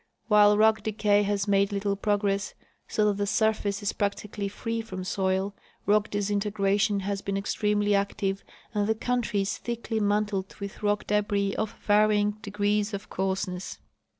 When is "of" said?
11.55-11.75, 12.95-13.11